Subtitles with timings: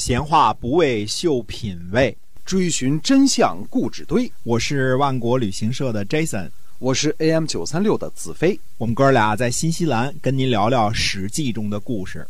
[0.00, 2.16] 闲话不为秀品味，
[2.46, 4.32] 追寻真相故纸堆。
[4.44, 8.58] 我是万国旅行社的 Jason，我是 AM 九三六的子飞。
[8.78, 12.26] 我们哥俩在新西兰跟您聊聊《史记》中的故事。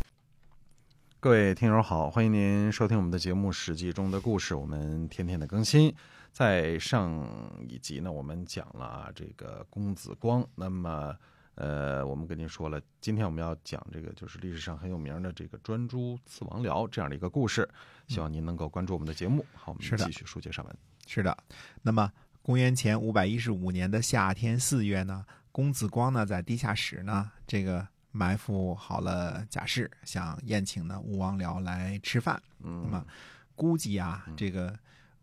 [1.21, 4.57] 各位听友好，欢迎您收听我们的节目《史记》中的故事。
[4.57, 5.95] 我们天天的更新，
[6.33, 7.25] 在上
[7.69, 10.45] 一集呢，我们讲了啊这个公子光。
[10.57, 11.15] 那么，
[11.61, 17.69] 呃，我们跟您说了，今天我们要讲这个就是历史上很有名的这个专诸刺王僚这样的一个故事。
[18.09, 19.45] 希望您能够关注我们的节目。
[19.55, 20.77] 好，我们继续书接上文。
[21.07, 21.37] 是的，
[21.83, 22.11] 那么
[22.41, 27.87] 公元前五百一十五年的夏天四月呢，公子光呢在地下室呢这个。
[28.13, 32.43] 埋伏好了甲士，想宴请呢吴王僚来吃饭。
[32.59, 33.07] 嗯，那么
[33.55, 34.77] 估计啊，这个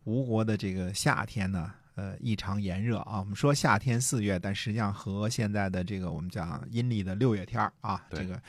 [0.05, 3.19] 吴国的这个夏天呢，呃，异常炎热啊。
[3.19, 8.39] 我们说夏天四月，但实际上和现在的这个我们讲阴历的六月天啊，这个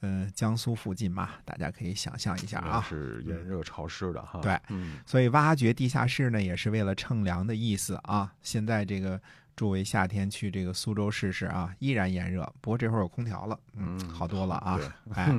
[0.00, 4.40] 嗯江苏附近嘛，大家可以想象一下啊，是炎热潮湿的哈。
[4.40, 8.32] 对，嗯，所以挖掘地下室呢，也是为了乘凉的意思啊。
[8.42, 9.20] 现在这个。
[9.56, 14.80] 诸位夏天去这个苏州试试啊，依然炎热，不过这会儿有空调了，嗯，好多了啊。
[15.12, 15.32] 哎，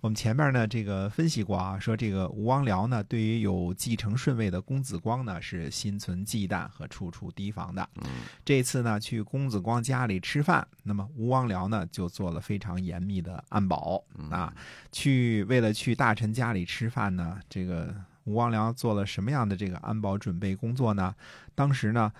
[0.00, 7.88] 我们前面呢这个分析过啊，说这个吴王僚呢，对于有继承顺位的公子光呢，是心存忌惮和处处提防的。
[7.96, 8.04] 嗯，
[8.44, 14.00] 这次呢去公子光家里吃饭，那么吴王僚呢就做了非常严密的安保
[14.30, 14.54] 啊。
[14.92, 21.12] 去为了去大臣家里吃饭呢，这个吴王僚做了什么样的这个安保准备工作呢？
[21.56, 22.12] 当时呢。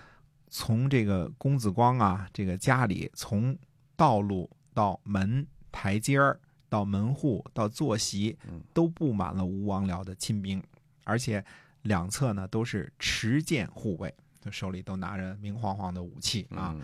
[0.49, 3.57] 从这个公子光啊，这个家里，从
[3.95, 8.37] 道路到门台阶儿，到门户到坐席，
[8.73, 10.61] 都布满了吴王僚的亲兵，
[11.03, 11.43] 而且
[11.83, 16.75] 两侧呢都是持剑护卫，就手里都拿着明晃晃的武器啊，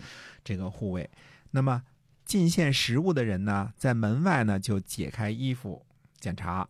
[0.44, 1.10] 这个护卫。
[1.52, 1.82] 那么
[2.26, 5.86] 进献食物的人呢，在门外呢就解开衣服
[6.20, 6.68] 检查，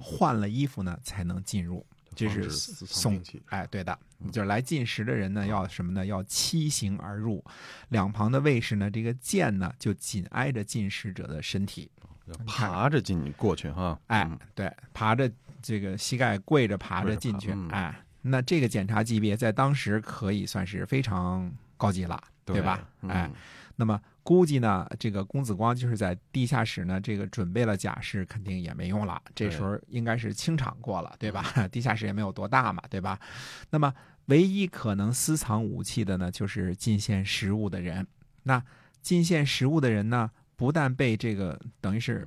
[0.00, 1.84] 换了衣服呢才能进入。
[2.16, 3.96] 这是送哎，对的，
[4.32, 6.04] 就是来进食的人呢，要什么呢？
[6.04, 7.44] 要七行而入，
[7.90, 11.90] 两旁的卫士呢，这个剑呢就紧挨着进食者的身体，
[12.46, 14.00] 爬着进过去哈。
[14.06, 22.86] 哎，对，爬着这个膝盖跪着爬着进去，哎，那这个检查级别在当时可以算是非常高级了，对吧？
[23.08, 23.30] 哎，
[23.76, 24.00] 那么。
[24.26, 29.22] 估计呢，这个公子光就是在地下室呢，这个准备了假释，肯定也没用了。
[29.36, 31.44] 这时候应该是清场过了，对吧？
[31.70, 33.16] 地下室也没有多大嘛，对吧？
[33.70, 33.94] 那么
[34.24, 38.04] 唯一可能私藏武器的呢，就是进献食物的人。
[38.42, 38.60] 那
[39.00, 42.26] 进献食物的人呢，不但被这个等于是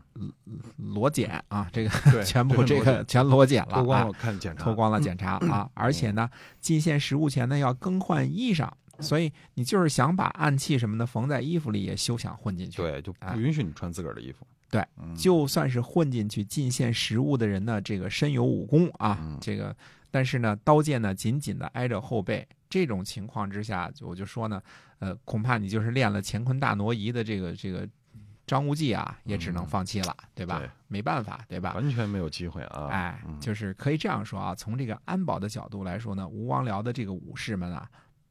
[0.77, 1.89] 裸检啊，这个
[2.23, 6.29] 全部这个全裸检了，脱光了看检查，脱光了检查啊， 而且呢，
[6.61, 8.71] 进献食物前呢要更换衣裳。
[9.01, 12.81] 所以你就是想把暗器什么的缝在衣服里，也休想混进去。
[12.81, 14.45] 对，就不允许你穿自个儿的衣服。
[14.69, 14.85] 对，
[15.17, 19.75] 就算是混进去进献食物的人呢，这个身有武功啊，这个
[20.11, 24.61] 但是呢，刀剑呢紧紧的挨着后背，这种情况之下，我就说呢，
[24.99, 27.89] 呃，恐怕你就是练了乾坤大挪移的这个这个
[28.45, 30.61] 张无忌啊，也只能放弃了，对吧？
[30.88, 31.73] 没办法，对吧？
[31.73, 32.89] 完全没有机会啊！
[32.91, 37.89] 哎，就是可以这样说啊，从这个安保的角度来说呢，吴王僚的这个武士们啊。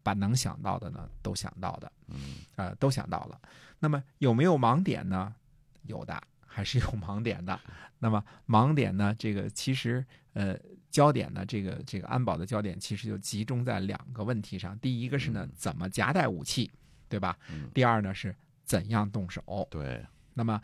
[0.08, 3.38] 把能想到的呢，都想到的，嗯，呃，都想到了。
[3.78, 5.34] 那么有没有盲点呢？
[5.82, 7.60] 有的，还是有盲点的。
[7.98, 9.14] 那么盲点呢？
[9.18, 10.02] 这个其实，
[10.32, 10.58] 呃，
[10.90, 14.78] 焦点呢，这个这个安保的焦点其实就集中在两个问题上。
[14.78, 16.70] 第一个是呢，怎么夹带武器，
[17.06, 17.38] 对吧？
[17.74, 19.68] 第二呢，是怎样动手。
[19.70, 20.02] 对。
[20.32, 20.58] 那么，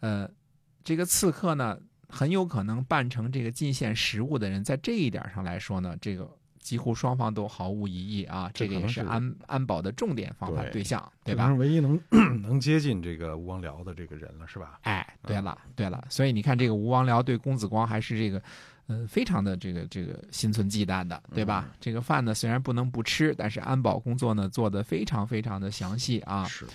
[0.00, 0.26] 呃，
[0.82, 1.78] 这个刺客呢，
[2.08, 6.34] 很有可能扮成这个进献食物的人，在这一点上来说呢，这个。
[6.66, 11.46] 几乎双方都毫无疑义啊，这个也是安安保的重点防范对象，对吧？
[11.46, 11.96] 是唯一能
[12.42, 14.80] 能接近这个吴王僚的这个人了，是吧？
[14.82, 18.42] 哎，对了，对了，所以你看，这个吴王僚对公子光还是这个，
[18.88, 21.68] 呃，非常的这个这个心存忌惮的，对吧？
[21.80, 26.42] 这个饭呢虽然不能不吃，但是安保工作呢做的非常非常的详细啊。
[26.46, 26.66] 是。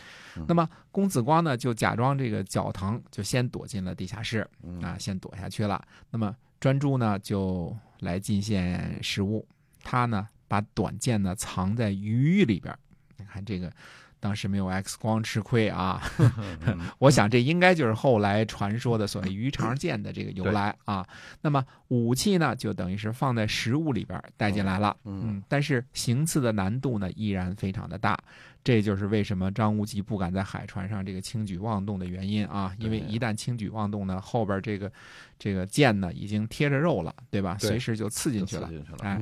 [0.47, 4.47] 那么公子光呢就假装这个脚疼，就先躲进了地下室
[4.81, 5.85] 啊，先躲下去了。
[6.09, 9.45] 那么专诸呢就来进献食物。
[9.83, 12.75] 他呢，把短剑呢藏在鱼里边
[13.17, 13.71] 你看这个，
[14.19, 16.01] 当时没有 X 光吃亏啊。
[16.99, 21.07] 我想这应该就是后来传说的所谓鱼肠剑的这个由来啊。
[21.41, 24.95] 那么武器呢，就等于是放在食物里边带进来了。
[25.05, 28.17] 嗯，但是行刺的难度呢，依然非常的大。
[28.63, 32.75] 这就是为什么张无忌不敢在海船上这个轻举妄动的原因啊！
[32.77, 34.91] 因为一旦轻举妄动呢，后边这个
[35.39, 37.57] 这个剑呢已经贴着肉了，对吧？
[37.59, 38.71] 随时就刺进去了。
[38.99, 39.19] 哎。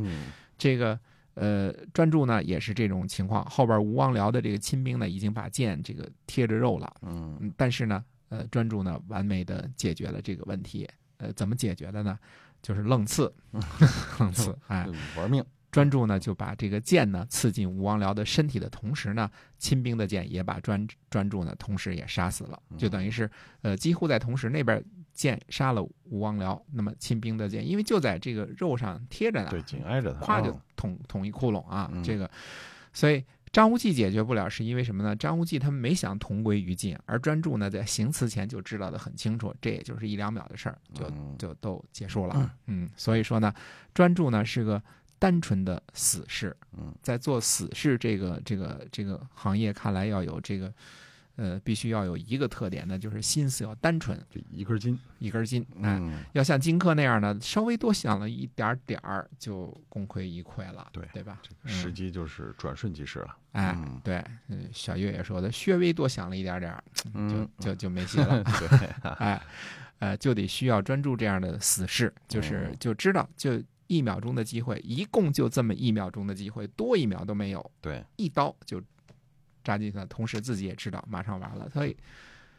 [0.60, 1.00] 这个
[1.34, 3.44] 呃，专注呢也是这种情况。
[3.46, 6.96] 后边吴王僚的这个亲兵呢，已经把剑这个贴着肉了。
[7.02, 10.88] 嗯，但是呢，呃，专注呢完美的解决了这个问题。
[11.18, 12.20] 呃，怎么解决的呢？
[12.62, 13.34] 就是愣刺，
[14.20, 14.86] 愣刺，哎，
[15.16, 15.44] 玩命。
[15.72, 19.30] 专注呢就把这个剑呢刺进吴王僚的身体的同时呢，
[19.60, 23.30] 亲兵的剑也把专专注呢同时也杀死了，就等于是
[23.62, 24.84] 呃几乎在同时那边
[25.14, 32.30] 剑杀了吴王僚，那么亲兵的剑因为就在这个肉上贴着呢，对，紧挨着他，咵就捅捅一窟窿啊，这个，
[32.92, 35.16] 所以张无忌解决不了是因为什么呢？
[35.16, 43.54] 张无忌他们没想同归于尽，而专注呢在行刺前就知道的很清楚，这也就是一两秒的事儿，就就都结束了，嗯，所以说呢，
[43.94, 44.82] 专注呢是个。
[45.20, 50.74] 单纯的死士，嗯，在做死士这个这个这个行业，看来要有这个，
[51.36, 56.02] 呃，必须要有一个特点呢，就是心思要单纯，这一根筋，一根筋，哎，
[56.32, 61.38] 要像荆轲那样的，稍微多想了一点点儿，就功亏一篑了，对对吧？
[61.44, 64.24] 这个时机就是转瞬即逝了，哎，对，
[64.72, 66.84] 小月也说的，稍微多想了一点点儿，
[67.30, 68.42] 就就就没戏了，
[68.80, 68.90] 对，
[69.20, 69.42] 哎，
[70.00, 73.62] 呃，就得需要专注这样的死士，就是就知道就。
[73.90, 77.72] 一秒钟的机会，一共就这么一秒钟的机会，多一秒都没有。
[77.82, 78.80] 对，一刀就
[79.64, 81.98] 扎进去了，同时自己也知道马上完了，所以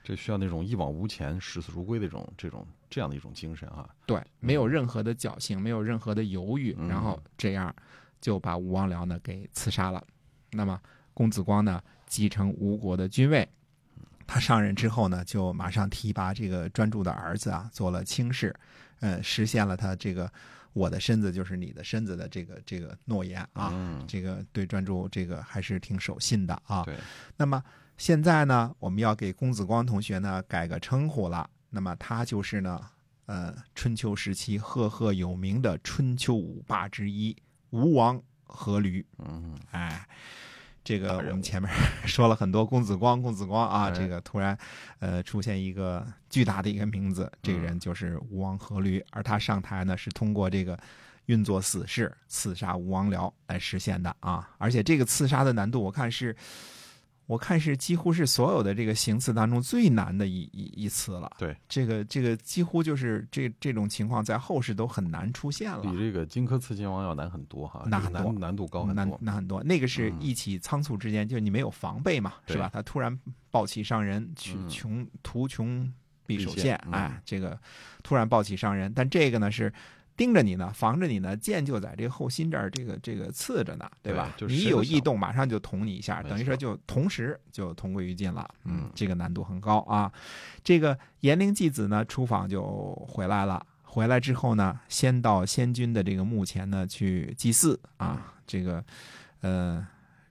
[0.03, 3.89] 这需要那种一往无前、视死如归的这种、这种这样的一种精神啊。
[4.07, 7.73] 对，没有任何的侥幸，没有任何的犹豫，然后这样
[8.21, 10.05] 就把吴王僚呢给刺杀了。
[10.51, 10.81] 那么
[11.15, 13.49] 公子光呢继承吴国的君位，
[14.27, 18.53] 他上任之后呢，就马上提拔这个专注的儿子啊做了卿士，
[18.99, 20.29] 呃，实现了他这个。
[20.73, 26.85] 我的身子就是你的身子的这个这个诺言啊，这个对专注这个还是挺守信的啊。
[26.85, 26.97] 对。
[27.37, 27.63] 那么
[27.97, 31.49] 现在呢，我们要给公子光同学呢改个称呼了。
[31.71, 32.81] 那么他就是呢，
[33.27, 37.37] 呃，春秋时期赫赫有名的春秋五霸之一
[37.71, 39.05] 吴王阖闾。
[39.19, 40.07] 嗯，哎。
[40.91, 41.71] 这个我们前面
[42.05, 44.59] 说了很多公子光，公子光啊，这个突然，
[44.99, 50.77] 呃，出现一个巨大的一个名字，这个人就是吴王阖闾，而他上台呢是通过这个
[51.27, 56.35] 运作死士刺杀吴王僚来实现的啊，而且这个刺杀的难度我看是。
[57.31, 61.31] 我看是几乎是所有的这个行刺当中最难的一一一次了。
[61.39, 65.81] 对，这个这个几乎就是这这种情况在后世都很难出现了。
[65.81, 69.63] 比这个荆轲刺秦王要难很多哈，难很多，难度高很多，难很多。
[69.63, 72.69] 那个是一起仓促之间，就是你没有防备嘛，是吧？
[72.73, 73.17] 他突然
[73.49, 75.89] 暴起伤人，去穷图穷
[76.27, 77.57] 匕首现，哎，这个
[78.03, 78.93] 突然暴起伤人。
[78.93, 79.73] 但这个呢是。
[80.17, 84.33] 盯着你呢，防着你呢，剑就在这个后心这儿，这个这个刺着呢，对吧？
[84.37, 88.49] 就是你有异动，马上就捅你一下，等于说就同时就同归于尽了。
[88.65, 90.13] 嗯，这个难度很高啊。
[90.63, 93.65] 这个颜陵继子呢，出访就回来了。
[93.83, 98.35] 回来之后呢，先到先君的这个墓前呢去祭祀啊。
[98.47, 98.85] 这个，
[99.41, 99.87] 呃，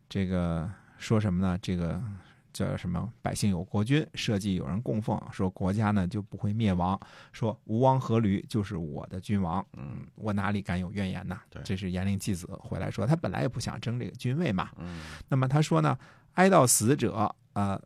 [0.08, 1.58] 这个说什么呢？
[1.62, 2.02] 这个。
[2.52, 3.12] 叫什么？
[3.22, 7.00] 百姓有国君，社稷有人供奉，说国家呢就不会灭亡。
[7.32, 11.40] 说吴王阖闾就是我的君王，嗯，我哪里敢有怨言呢？
[11.50, 15.98] 对，这是严陵继子回来说，他本来也不想争这个君位嘛，嗯，那么他说呢，
[16.34, 17.82] 哀悼死者，呃，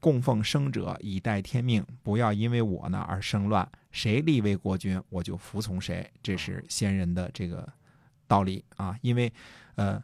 [0.00, 7.66] 供奉生者，以待天命，不要因为我呢而生乱，谁立为国君，我就服从谁，这是先人的这个
[8.26, 9.32] 道理啊，因为，
[9.76, 10.02] 呃。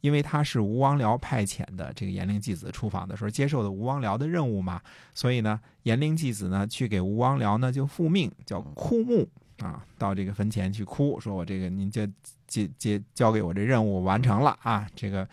[0.00, 4.80] 因为他是吴王僚派遣的这个延陵继子出访的时候接受的吴王僚的任务嘛，
[5.14, 12.06] 所以呢，延陵继子呢去给吴王僚呢就复命，叫哭墓啊，到这个坟前去哭，说我这个您就
[12.46, 15.28] 接接交给我这任务完成了啊，这个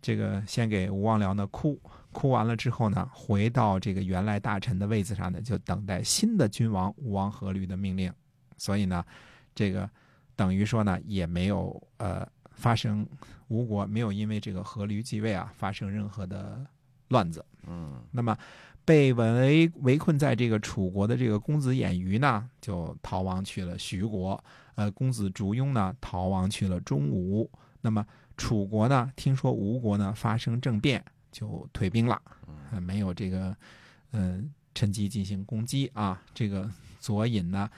[0.00, 8.12] 这个先给吴王僚呢哭，哭完了之后呢，回到这个原来大臣的位子上呢，就等待新的君王吴王阖闾的命令，
[8.56, 9.04] 所以呢，
[9.54, 9.88] 这个
[10.34, 12.26] 等于说呢也没有呃。
[12.54, 13.06] 发生
[13.48, 16.64] 吴国没有因为这个阖闾继位啊发生任何的
[17.08, 18.36] 乱子，嗯，那么
[18.84, 24.42] 被围围困在这个楚国的这个公子偃瑜呢，就逃亡去了徐国，
[24.74, 27.48] 呃，公子烛庸呢逃亡去了中吴，
[27.80, 28.04] 那么
[28.36, 32.20] 楚国呢听说吴国呢发生政变，就退兵了，
[32.72, 33.54] 嗯，没有这个
[34.12, 36.68] 嗯趁机进行攻击啊，这个
[36.98, 37.70] 左尹呢，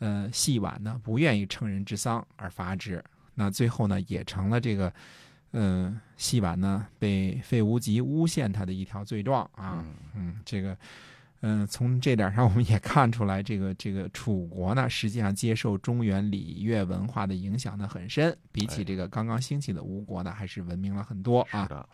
[0.00, 3.02] 呃，细婉呢不愿意乘人之丧而伐之。
[3.40, 4.92] 那最后呢，也成了这个，
[5.52, 9.82] 嗯，戏婉呢被费无极诬陷他的一条罪状啊，
[10.14, 10.76] 嗯，这个，
[11.40, 21.62] 嗯，从这点上我们也看出来，这个这个楚国呢，实际上接受中原礼乐文化的影响呢很深，比起这个刚刚兴起的吴国呢，还是文明了很多啊。
[21.62, 21.88] 是的。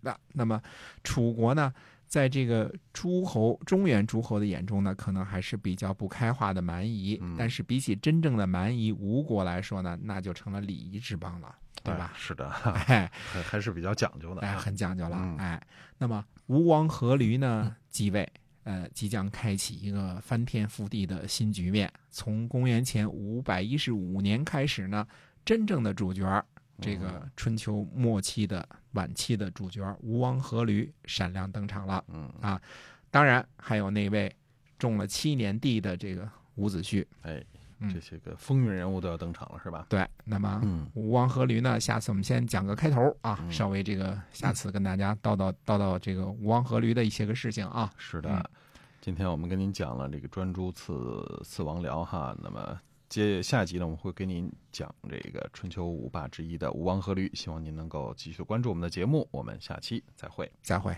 [0.00, 0.62] 那那么
[1.04, 1.70] 楚国呢？
[2.10, 7.22] 在这个诸侯、中原诸侯的眼中呢，可能还是比较不开化的蛮夷。
[7.38, 12.12] 但是比起真正的蛮夷吴国来说呢，那就成了礼仪之邦了，对吧？
[12.16, 12.48] 是的，
[12.88, 13.08] 哎，
[13.46, 15.62] 还是比较讲究的，哎，很讲究了，哎。
[15.98, 18.28] 那么吴王阖闾呢继位，
[18.64, 21.88] 呃，即将开启一个翻天覆地的新局面。
[22.10, 25.06] 从公元前五百一十五年开始呢，
[25.44, 26.44] 真正的主角，
[26.80, 32.04] 这个春秋末期的晚期的主角吴王阖闾闪亮登场了。
[32.08, 32.60] 嗯啊，
[33.10, 34.34] 当然还有那位
[34.78, 37.04] 种了七年地的这个伍子胥。
[37.22, 37.44] 哎，
[37.78, 39.86] 嗯这些个风云人物都要登场了，是吧？
[39.88, 47.92] 对，那么嗯吴王阖闾呢，下次我们先讲个开头啊，嗯稍微这个下次跟大家叨叨叨叨这个吴王阖闾的一些个事情啊。
[47.96, 48.44] 是的，嗯
[49.00, 52.78] 今天我们跟您讲了这个专诸刺刺王僚哈，那么
[53.10, 60.48] 接下集呢，我们会跟您讲这个春秋五霸之一的吴王阖闾，希望您能够继续关注我们的节目，我们下期再会。
[60.62, 60.96] 再会。